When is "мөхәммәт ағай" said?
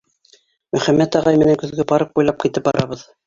0.77-1.37